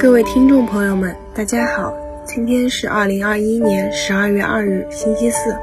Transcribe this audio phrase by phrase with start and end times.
[0.00, 5.54] 各位听众朋友们，大家好，今天是二零二一年十二月二日，星期四，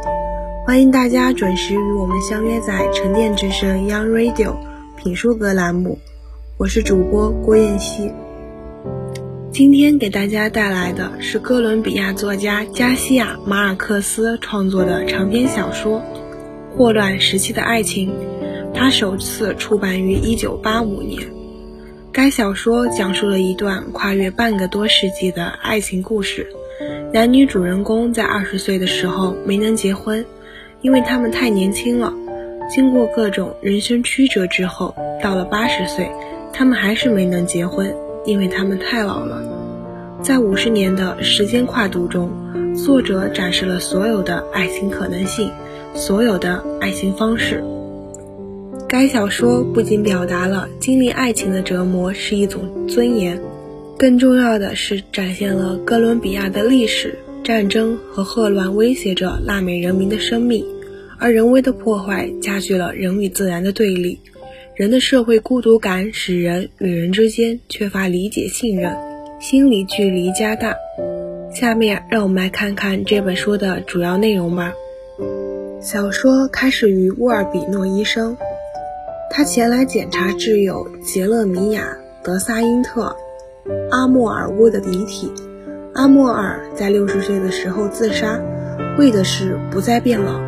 [0.63, 4.55] 欢迎大家准时与我们相约在沉淀之声 Young Radio
[4.95, 5.97] 品书阁栏目，
[6.59, 8.11] 我是主播郭燕希。
[9.52, 15.99] 今天给大家带来的是哥伦比亚作家加西亚·马尔克斯创作的长篇小说
[16.77, 18.09] 《霍乱时期的爱情》，
[18.72, 21.36] 它首次出版于1985年。
[22.17, 26.48] 该小说讲述了一段跨越半个多世纪的爱情故事。
[27.13, 30.25] 男女主人公在二十岁的时候没能结婚，
[30.81, 32.11] 因为他们太年轻了。
[32.72, 36.09] 经过各种人生曲折之后，到了八十岁，
[36.52, 39.44] 他们还是没能结婚，因为他们太老了。
[40.23, 42.31] 在五十年的时间跨度中，
[42.73, 45.52] 作者展示了所有的爱情可能性，
[45.94, 47.63] 所有的爱情方式。
[48.89, 53.38] 该小说不仅表达了经历爱情的折磨是一种尊严，
[53.97, 60.66] 更重要的是展现了哥伦比亚的历史、战争和霍乱威胁着拉美人民的生命，
[61.19, 64.19] 而人为的破坏加剧了人与自然的对立。
[64.73, 68.95] 人的社会孤独感使人与人之间缺乏理解、信任，
[69.41, 70.73] 心理距离加大。
[71.53, 74.72] 下面让我们来看看这本书的主要内容吧。
[75.81, 78.38] 小说开始于沃尔比诺医生。
[79.30, 83.16] 他前来检查挚友杰勒米亚·德萨因特·
[83.92, 85.31] 阿莫尔乌的遗体。
[85.94, 88.39] 阿莫尔在六十岁的时候自杀，
[88.97, 90.39] 为的是不再变老。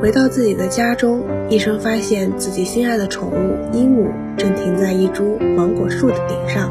[0.00, 6.70] 回到自己的家中，医生发现自己心爱的宠物鹦鹉正停在一株芒果树的顶上。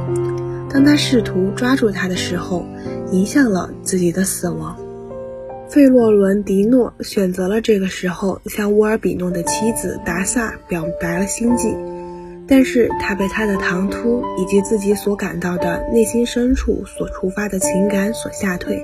[0.71, 2.65] 当他试图抓住它的时候，
[3.11, 4.75] 迎向了自己的死亡。
[5.69, 11.75] 费洛伦迪诺选择了这个时候向乌尔比诺的妻子达萨表白了心迹，
[12.47, 18.83] 但是他被他的唐突以及自己所感到的内心深处所触发的情感所吓退。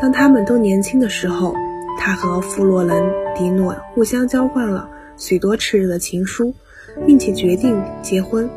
[0.00, 1.54] 当他们都年轻的时候，
[2.00, 3.00] 他和弗洛伦
[3.36, 6.52] 迪诺互相交换了许多炽热的情书，
[7.06, 8.50] 并且决定结婚。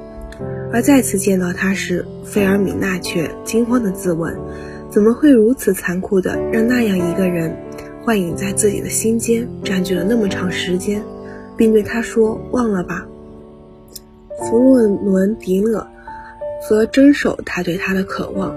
[0.74, 4.36] 而再次见到他时，费尔米娜却惊慌地自问。
[4.92, 7.56] 怎么会如此残酷的让那样一个人
[8.04, 11.02] 幻影在自己的心间，占据了那么长时间，
[11.56, 13.08] 并对他说：“忘了吧。”
[14.38, 15.88] 弗洛伦迪勒
[16.68, 18.54] 则遵守他对他的渴望，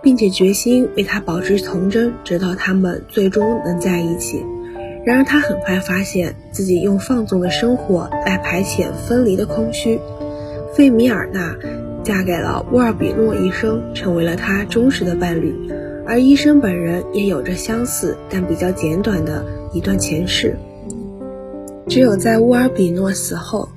[0.00, 4.42] 并且决心为他保持童真，直到他们最终能在一起。
[5.04, 10.00] 然而，他很快发现自己用放纵的生活来排遣分离的空虚。
[10.76, 11.56] 费米尔娜。
[12.04, 15.54] 嫁给了沃尔比诺医生，成为了他忠实的伴侣，
[16.06, 19.42] 而医生本人也有着相似但比较简短的
[19.72, 20.54] 一段前世。
[21.88, 23.70] 只有在乌尔比诺死后，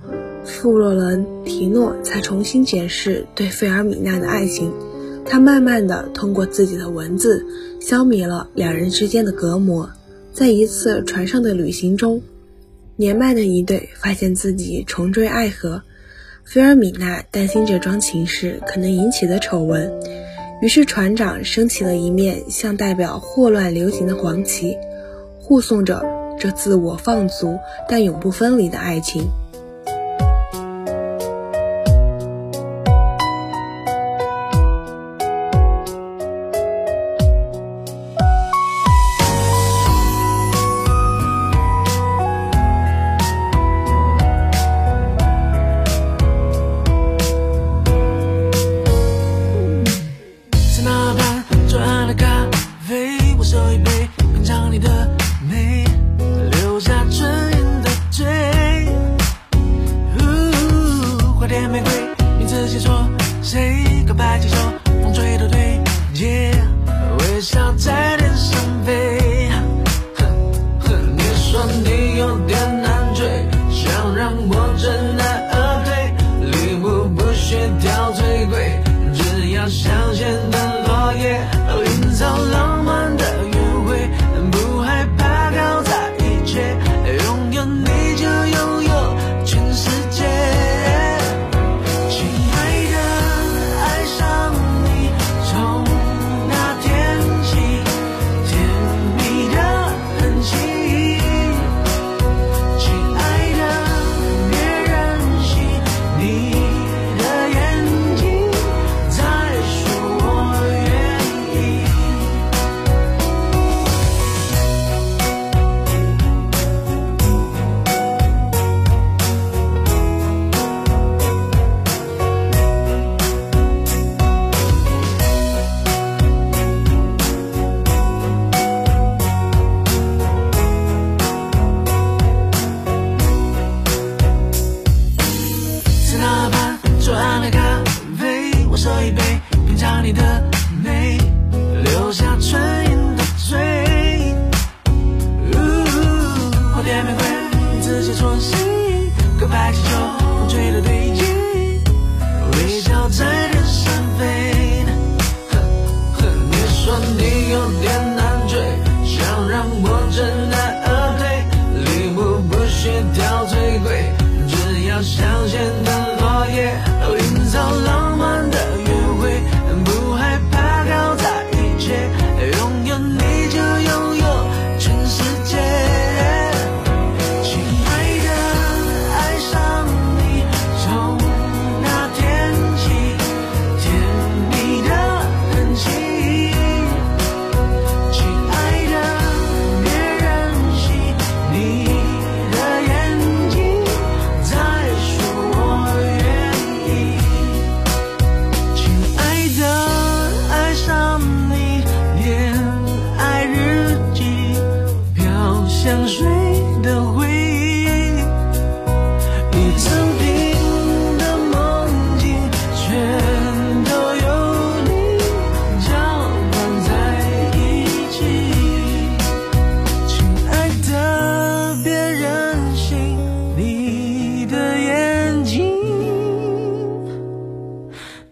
[0.44, 4.74] 富洛伦提诺才重新检视对费尔米娜的爱情。
[5.24, 7.46] 他慢慢的通过自己的文字
[7.80, 9.90] 消弭了两人之间的隔膜。
[10.34, 12.22] 在一次船上的旅行中，
[12.98, 15.84] 年迈的一对发现自己重坠爱河。
[16.50, 19.92] 菲尔米娜担心这桩情事可能引起的丑闻，
[20.62, 24.78] 于是船长升起了一面像代表霍乱流行的黄旗，
[25.42, 26.06] 护送着
[26.40, 27.60] 这自我放逐
[27.90, 29.28] 但永不分离的爱情。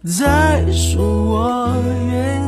[0.05, 1.75] 再说，我
[2.07, 2.44] 愿意。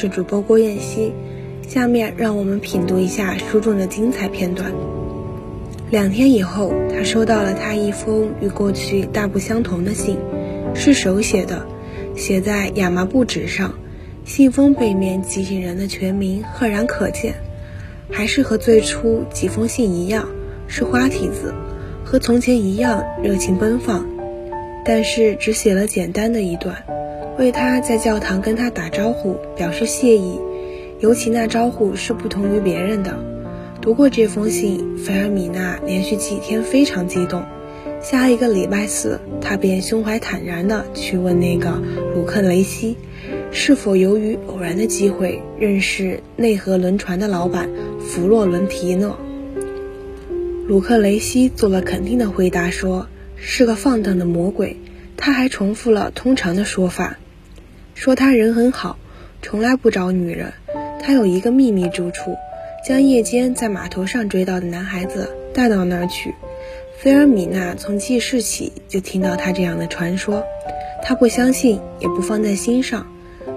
[0.00, 1.12] 是主播郭燕希。
[1.68, 4.72] 下面让我们品读一下书中的精彩片段。
[5.90, 10.16] 两天以后，他收到了他一封与过去大不相同的信，
[10.74, 11.66] 是手写的，
[12.16, 13.74] 写在亚麻布纸上。
[14.24, 17.34] 信封背面寄信人的全名赫然可见，
[18.10, 20.26] 还是和最初几封信一样，
[20.66, 21.52] 是花体字，
[22.06, 24.06] 和从前一样热情奔放。
[24.82, 26.84] 但是只写了简单的一段，
[27.40, 30.38] 为他在教堂跟他打招呼表示谢意。
[30.98, 33.18] 尤其那招呼是不同于别人的。
[33.80, 37.42] 读过这封信，菲尔米娜连续几天非常激动。
[38.02, 41.80] 下一个礼拜四，她便胸怀坦然地去问那个
[42.14, 42.98] 鲁克雷西，
[43.50, 49.18] 是否由于偶然的机会认识内河轮船的老板弗洛伦提诺。
[50.66, 54.76] 鲁克雷西做了肯定的回答，说是个放荡的魔鬼。
[55.16, 57.18] 他还重复了通常的说法，
[58.00, 58.96] 说他人很好，
[59.42, 60.54] 从来不找女人。
[61.02, 62.34] 他有一个秘密住处，
[62.82, 66.34] 将夜间在码头上追到的男孩子带到那儿去。
[66.96, 70.42] 菲尔米娜从记事起就听到他这样的传说，
[71.02, 73.06] 他不相信，也不放在心上。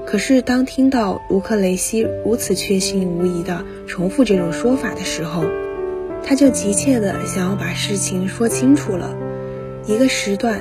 [0.06, 5.46] 可是当听到卢克雷西如此确信无疑地重复这种说法的时候，
[6.22, 9.16] 他就急切地想要把事情说清楚了。
[9.88, 10.60] 一个时段，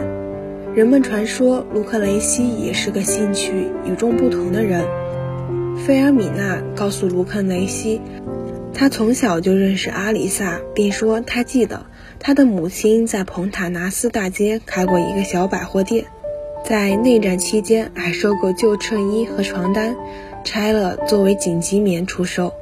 [0.75, 4.83] 人们传说卢克雷西也是个兴趣与众不同的人。
[5.85, 8.01] 菲尔米娜告诉卢克雷西，
[8.73, 11.85] 他从小就认识阿里萨，并说他记得
[12.19, 16.07] 他的母亲在蓬塔纳斯大街开过一个小百货店，
[16.65, 19.95] 在内战期间还收过旧衬衣和床单，
[20.43, 22.55] 拆了作为紧急棉出售。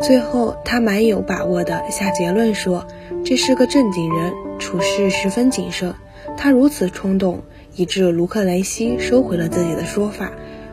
[0.00, 2.86] 最后，他蛮有把握地下结论说，
[3.26, 5.94] 这是个正经人，处事十分谨慎。
[6.36, 7.42] 他如此冲动，
[7.78, 10.32] 以致卢克雷西收回了自己的说法。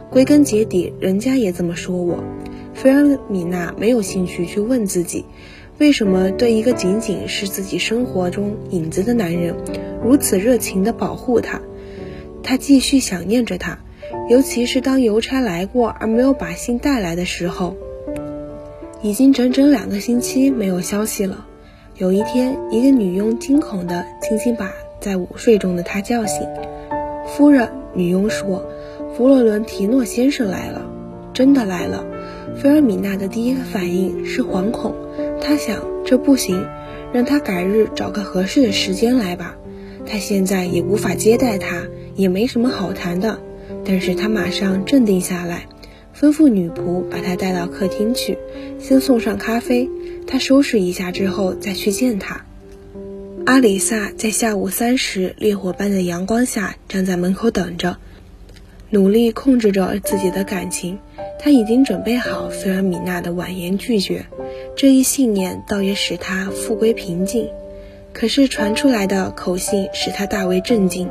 [0.10, 2.24] 归根结底，人家也这么说我。
[2.74, 5.24] 菲尔米娜没有兴趣去问自己，
[5.78, 9.56] 为什么对一个仅仅是自己生活中影子的男人，
[10.04, 11.62] 如此热情地保护他。
[12.42, 13.78] 她继续想念着他，
[14.28, 17.76] 尤其是当邮差来过而没有把信带来的时候。
[19.04, 21.46] 已经整整两个星期没有消息了。
[21.98, 26.42] 有一天，一个女佣惊恐地轻轻把在午睡中的他叫醒。
[27.36, 28.66] 夫人，女佣说。
[29.14, 30.90] 弗洛伦提诺先生来了，
[31.34, 32.06] 真的来了。
[32.56, 34.96] 菲尔米娜的第一个反应是惶恐，
[35.42, 36.66] 她想这不行，
[37.12, 39.58] 让他改日找个合适的时间来吧。
[40.06, 41.84] 他现在也无法接待他，
[42.16, 43.38] 也没什么好谈的。
[43.84, 45.68] 但是他马上镇定下来，
[46.18, 48.38] 吩咐女仆把他带到客厅去，
[48.80, 49.90] 先送上咖啡。
[50.26, 52.46] 他收拾一下之后再去见他。
[53.46, 57.98] 阿里萨在下午三时烈火般的阳光下站在门口等着。
[58.90, 60.98] 努力控制着自己的感情，
[61.40, 64.26] 他已经准备好菲尔米娜的婉言拒绝。
[64.76, 67.48] 这一信念倒也使他复归平静。
[68.14, 71.08] 可是传出来的口信使他大为震惊。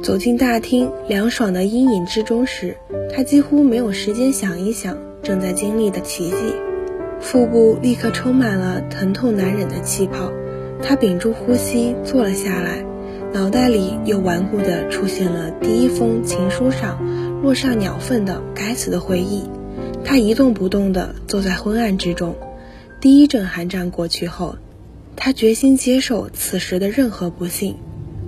[0.00, 2.76] 走进大厅，凉爽的阴影之中时，
[3.12, 6.36] 他几乎没有时间想一想正在经历的奇迹。
[7.20, 10.30] 腹部立刻充满了疼痛难忍的气泡，
[10.82, 12.84] 他屏住呼吸坐了下来。
[13.32, 19.48] 脑袋里又顽固地出现了第一封情书上落上鸟粪的该死的回忆。
[20.04, 22.34] 他一动不动地坐在昏暗之中。
[23.00, 24.56] 第一阵寒战过去后，
[25.16, 27.76] 他决心接受此时的任何不幸，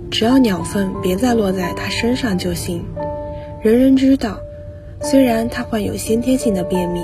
[0.09, 2.83] 只要鸟粪别再落在他身上就行。
[3.61, 4.39] 人人知道，
[5.01, 6.99] 虽然他患有先天性的便秘，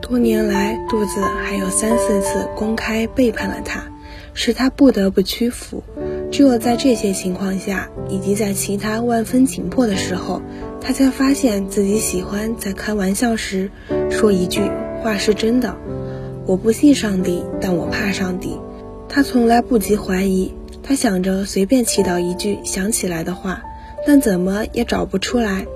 [0.00, 3.84] 多年来肚子还有三四次公开背叛了他，
[4.34, 5.82] 使他不得不屈服。
[6.30, 10.42] 只有在这些情况下，以及在其他万分紧迫的时候，
[10.80, 13.70] 他才发现自己喜欢在开玩笑时
[14.10, 14.60] 说一句
[15.02, 15.76] 话是真的
[16.46, 18.58] ：“我不信上帝，但我怕上帝。”
[19.08, 23.62] 他从来不及怀疑，他想着随便祈祷一句想起来的话，
[24.04, 25.66] 但怎么也找不出来。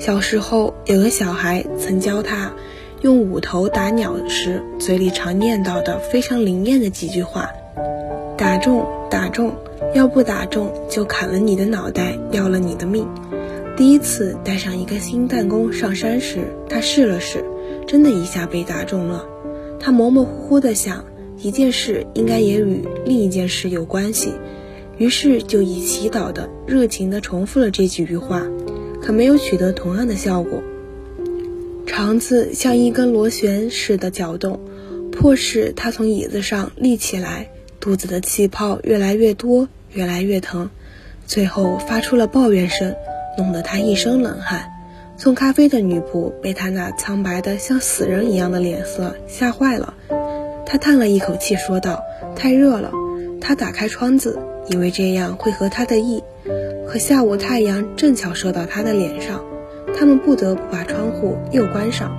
[0.00, 2.50] 小时候有个小孩曾教他
[3.02, 7.50] 用五头打鸟时嘴里常念叨的非常灵验的几句话
[8.36, 9.52] ：“打中，打中。”
[9.94, 13.06] 要不打中，就砍了你的脑袋，要了你的命。
[13.76, 17.44] 第一次带上一个新弹弓上山时，他试了试，
[17.86, 19.26] 真的一下被打中了。
[19.78, 21.04] 他模模糊糊的想，
[21.36, 24.32] 一件事应该也与另一件事有关系，
[24.96, 28.46] 于是就以祈祷的热情的重复了这几句话，
[29.02, 30.62] 可没有取得同样的效果。
[31.86, 34.60] 肠子像一根螺旋似的搅动，
[35.10, 37.50] 迫使他从椅子上立起来，
[37.82, 39.68] 肚子的气泡越来越多。
[39.94, 40.70] 越来越疼，
[41.26, 42.94] 最后发出了抱怨声，
[43.36, 44.72] 弄得他一身冷汗。
[45.18, 49.92] 送咖啡的女仆被他那苍白的像死人一样的脸色吓坏了，
[50.64, 52.02] 她叹了一口气说道
[52.34, 52.90] ：“太热了。”
[53.38, 54.38] 她打开窗子，
[54.70, 56.24] 以为这样会合他的意，
[56.88, 59.44] 可下午太阳正巧射到他的脸上，
[59.94, 62.16] 他们不得不把窗户又关上。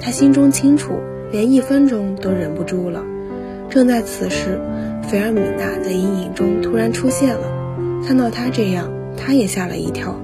[0.00, 0.98] 他心中清楚，
[1.30, 3.04] 连一分钟都忍不住了。
[3.70, 4.58] 正在此时，
[5.04, 7.46] 菲尔米娜在阴影中突然出现了，
[8.06, 10.18] 看到他这样，他也吓了一跳。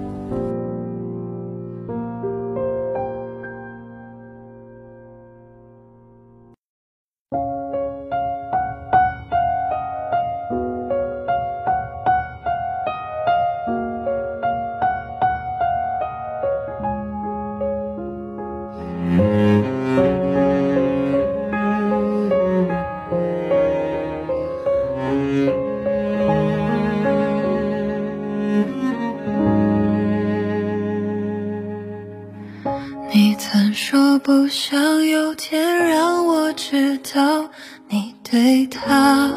[34.30, 37.50] 不想有天让我知道
[37.88, 39.28] 你对他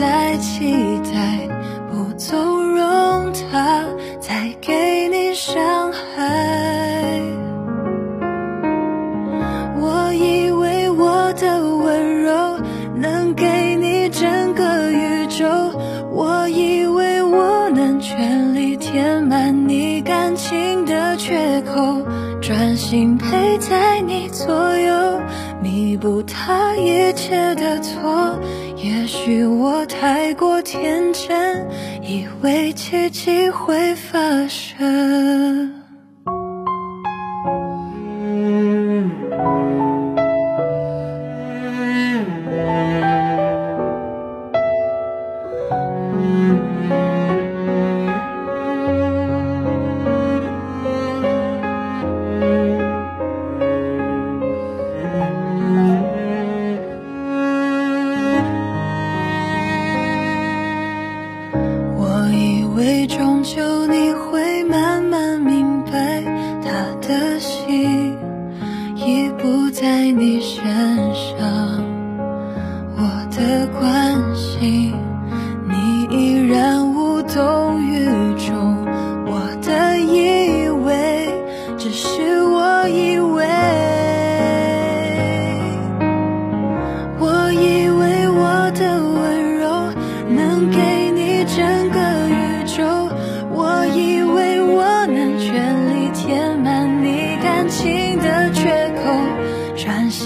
[0.00, 1.46] 再期待，
[1.90, 3.84] 不纵容他
[4.18, 7.20] 再给你伤害。
[9.78, 12.58] 我以为我的温柔
[12.96, 15.44] 能给你整个宇宙，
[16.10, 20.00] 我以为我能全力填满你。
[20.00, 22.00] 感情的缺口，
[22.40, 25.20] 专心陪在你左右，
[25.62, 27.54] 弥补他一切
[29.44, 31.66] 我太过天真，
[32.02, 34.18] 以为奇迹会发
[34.48, 35.69] 生。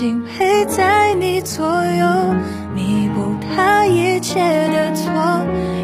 [0.04, 2.34] 心陪在你左右，
[2.74, 5.10] 弥补他一切的错。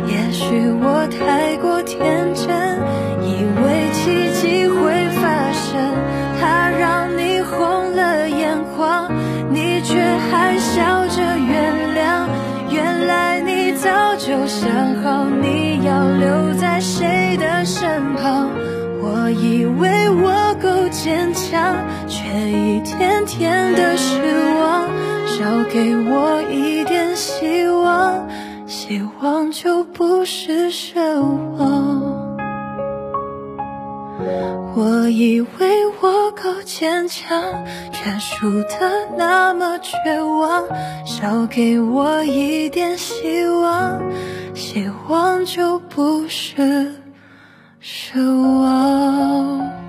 [0.07, 2.77] 也许我太过天真，
[3.25, 5.97] 以为奇迹会发生。
[6.39, 9.11] 他让你红了眼眶，
[9.49, 9.99] 你却
[10.31, 12.29] 还笑着原谅。
[12.71, 18.51] 原来你早就想好，你要留在谁的身旁？
[19.01, 21.80] 我以为我够坚强。
[22.31, 24.23] 却一天天的失
[24.61, 24.89] 望。
[25.27, 28.29] 少给我一点希望，
[28.69, 31.21] 希望就不是奢
[31.59, 32.37] 望。
[34.77, 37.43] 我以为我够坚强，
[37.93, 40.65] 却输得那么绝望。
[41.05, 44.01] 少给我一点希望，
[44.55, 46.95] 希望就不是
[47.83, 48.21] 奢
[48.61, 49.80] 望。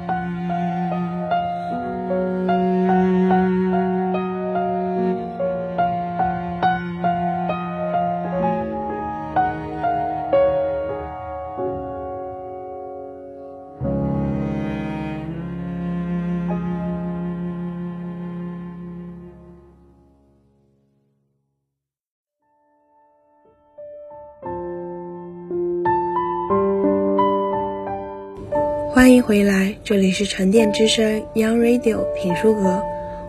[29.31, 32.83] 回来，这里是沉淀之声 Young Radio 品书阁，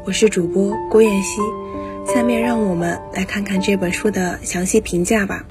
[0.04, 1.40] 我是主播郭妍希。
[2.12, 5.46] 下面让我们来看看这本书的详细评价吧。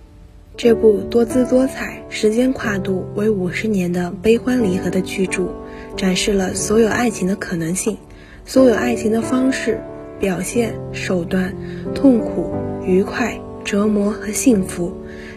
[0.57, 5.53] 这部多姿多彩、时间跨度为五十年的悲欢离合的巨著，
[5.95, 7.97] 展示了所有爱情的可能性，
[8.43, 9.79] 所有爱情的方式、
[10.19, 11.55] 表现手段、
[11.95, 12.51] 痛苦、
[12.85, 14.91] 愉快、折磨和幸福。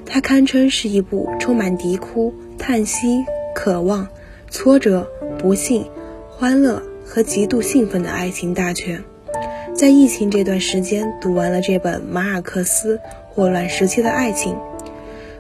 [0.05, 3.24] 它堪称是一部充满啼哭、叹息、
[3.55, 4.09] 渴望、
[4.55, 5.85] 挫折、不幸、
[6.31, 9.03] 欢乐和极度兴奋的爱情大全。
[9.75, 14.55] 在疫情这段时间，读完了这本《马尔克斯霍乱时期的爱情》，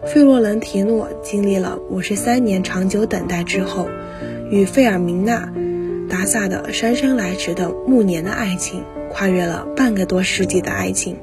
[0.08, 3.86] 费洛伦提诺经历了五十三年长久等待之后，
[4.50, 5.48] 与费尔明娜·
[6.08, 11.16] 达萨的姗姗来迟的暮年的爱情，跨越了半个多世纪的爱情，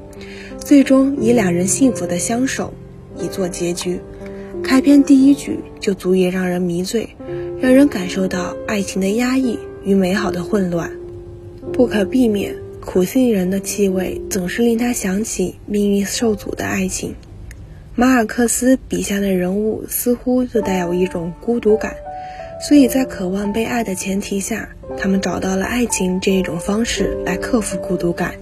[0.58, 2.74] 最终以两人幸福的相守。
[3.18, 4.00] 以作结局，
[4.64, 7.10] 开篇第一句就足以让人迷醉，
[7.62, 10.92] 让人感受到爱情的压抑与美好的混乱。
[11.72, 17.14] 不可避免，苦杏仁的气味总是令他想起命运受阻的爱情。
[17.94, 21.96] 马尔克斯笔下的人物似乎就带有一种孤独感，
[22.68, 28.34] 所以在渴望被爱的前提下，他们找到了爱情这一种方式来克服孤独感。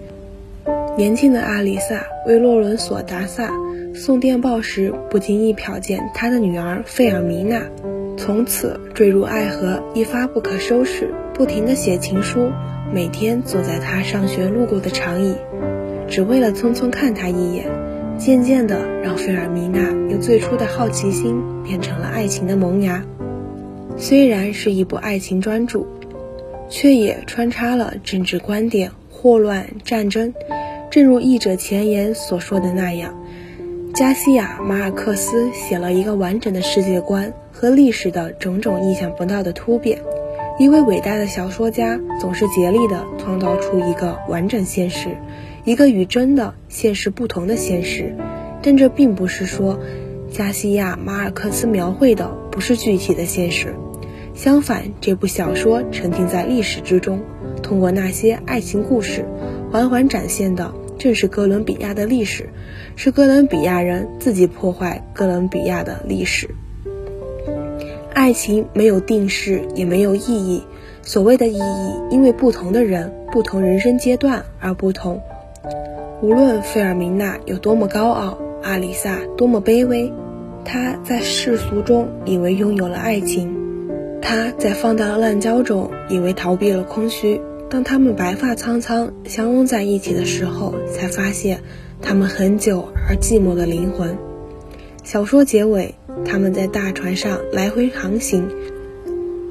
[0.97, 3.51] 年轻的阿里萨为洛伦索·达萨。
[3.95, 7.65] 送电报时，不经意瞟见他的女儿费尔米娜，
[8.19, 12.51] 从此坠入爱河，一发不可收拾，不停地写情书，
[12.93, 15.33] 每天坐在他上学路过的长椅，
[16.09, 17.65] 只为了匆匆看他一眼。
[18.17, 19.79] 渐渐的，让费尔米娜
[20.11, 23.05] 由最初的好奇心变成了爱情的萌芽。
[23.95, 25.85] 虽然是一部爱情专著，
[26.67, 30.33] 却也穿插了政治观点、霍乱、战争。
[30.91, 33.15] 正如译者前言所说的那样。
[33.93, 39.99] 加西亚·马尔克斯写了一个完整的世界观和历史的种种意想不到的突变。
[40.57, 45.09] 一位伟大的小说家总是竭力地创造出一个完整现实，
[45.65, 48.15] 一个与真的现实不同的现实。
[48.61, 49.77] 但这并不是说，
[50.31, 53.75] 加西亚·马尔克斯描绘的不是具体的现实。
[54.33, 57.19] 相反，这部小说沉浸在历史之中，
[57.61, 59.25] 通过那些爱情故事，
[59.69, 60.73] 缓缓展现的。
[60.97, 62.49] 正是哥伦比亚的历史，
[62.95, 66.49] 是哥伦比亚人自己破坏哥伦比亚的历史。
[68.19, 70.65] 爱情没有定式，也没有意义。
[71.03, 75.21] 所谓的意义，因为不同的人、不同人生阶段而不同。
[76.21, 80.11] 无论费尔明娜有多么高傲，阿里萨多么卑微，
[80.65, 83.55] 她在世俗中以为拥有了爱情，
[84.21, 87.39] 她在放荡滥交中以为逃避了空虚。
[87.69, 91.61] 当他们白发苍苍相拥在一起的时候，才发现
[92.01, 94.17] 他们很久而寂寞的灵魂。
[95.05, 98.49] 小说结尾，他们在大船上来回航行，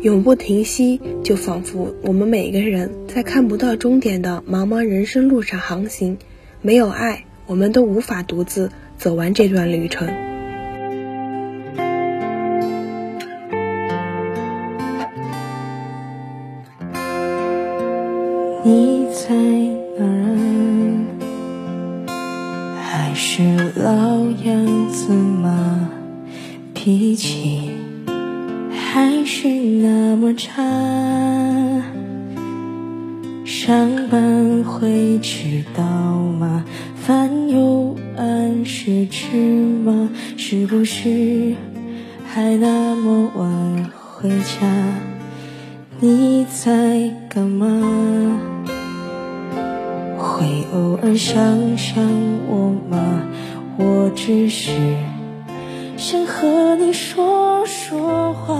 [0.03, 6.19] 永不停息，就仿佛我们每个人在看不到终点的茫茫人生路上航行。
[6.63, 10.09] 没有爱，我们都无法独自走完这段旅程。
[18.65, 18.98] 你
[35.21, 36.65] 知道吗？
[36.97, 40.11] 饭有按时吃吗？
[40.37, 41.55] 是不是
[42.27, 44.67] 还那么晚回家？
[46.01, 47.67] 你在干嘛？
[50.17, 52.03] 会偶尔想想
[52.47, 53.23] 我吗？
[53.77, 54.73] 我只是
[55.97, 58.55] 想和你说说话。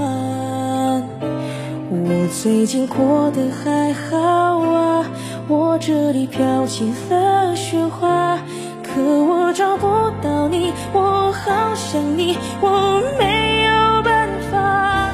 [1.91, 5.05] 我最近过得还好啊，
[5.49, 8.39] 我这里飘起了雪花，
[8.83, 9.87] 可我找不
[10.23, 15.11] 到你，我好想你，我没有办法。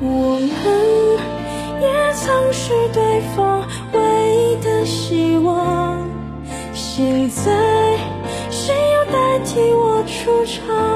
[0.00, 0.48] 我们
[1.82, 4.46] 也曾是对方唯一。
[4.62, 6.08] 的希望，
[6.72, 7.52] 现在
[8.50, 10.95] 谁要代替我出场？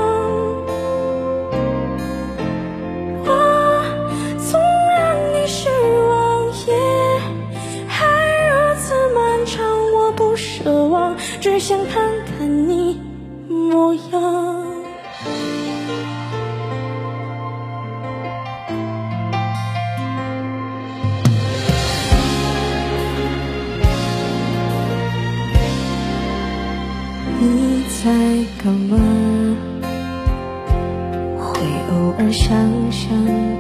[32.21, 32.51] 偶尔想
[32.93, 33.11] 想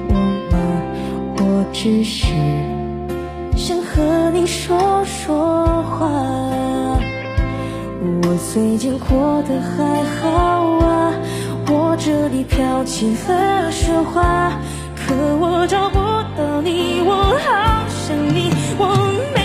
[0.08, 0.14] 我
[0.52, 0.58] 吗？
[1.38, 2.26] 我只是
[3.56, 6.06] 想和你说说话。
[8.22, 10.28] 我最近过得还好
[10.84, 11.14] 啊，
[11.68, 14.52] 我这里飘起了雪花，
[14.94, 15.98] 可我找不
[16.36, 18.84] 到你，我好想你，我
[19.34, 19.39] 没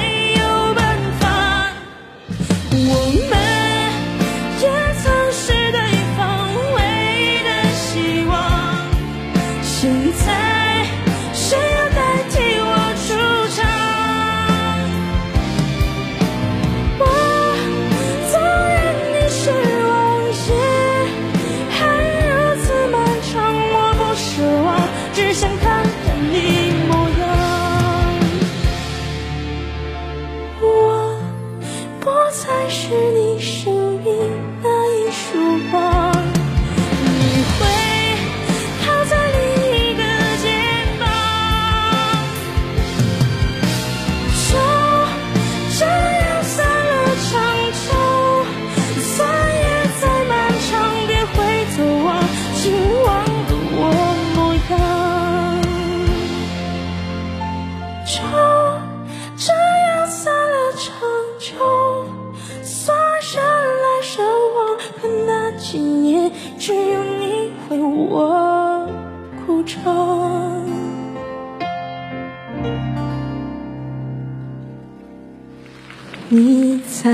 [76.28, 77.12] 你在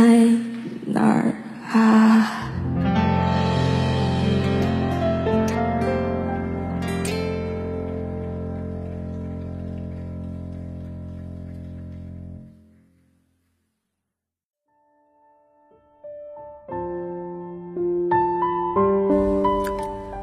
[0.86, 1.36] 哪儿
[1.70, 2.48] 啊？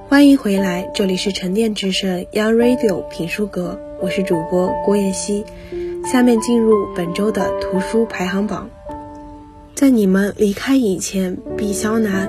[0.09, 5.45] 欢迎回来，这里是沉淀之声 Young Radio 品书阁，我是主播郭妍希。
[6.11, 8.71] 下面进入本周的图书排行榜。
[9.79, 12.29] 在你们离开以前，毕肖南。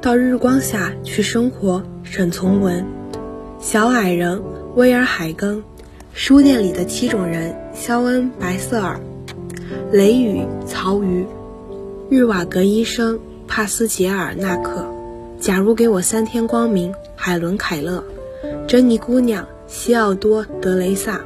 [0.00, 2.82] 到日光下去生活，沈从文。
[3.60, 4.40] 小矮人，
[4.76, 5.62] 威尔海根。
[6.14, 8.98] 书店里的七种人，肖恩白瑟尔。
[9.92, 11.26] 雷雨，曹禺。
[12.08, 14.86] 日瓦格医生，帕斯捷尔纳克。
[15.38, 16.94] 假如给我三天光明。
[17.14, 18.02] 海伦·凯勒，
[18.66, 21.20] 珍妮姑娘，西奥多·德雷萨，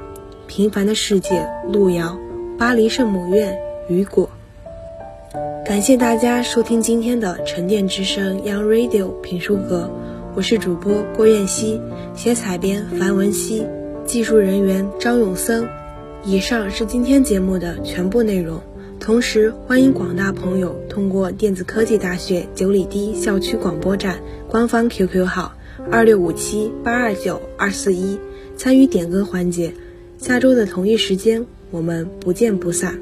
[0.48, 2.18] 平凡的世界，路遥，
[2.58, 3.56] 巴黎圣母院，
[3.88, 4.28] 雨果。
[5.64, 9.90] 感谢大家收听今天的沉淀之声 Young Radio 评书阁，
[10.34, 11.80] 我是主播郭燕希，
[12.14, 13.66] 写采编樊文熙，
[14.04, 15.66] 技术人员张永森。
[16.22, 18.60] 以上是今天节目的全部内容。
[19.00, 25.54] 同时，欢迎广大朋友通过电子科技大学九里堤校区广播站官方 QQ 号。
[25.90, 28.18] 二六五七八二九二四一，
[28.56, 29.72] 参与点歌环节。
[30.18, 32.98] 下周的同一时间，我们不见不散。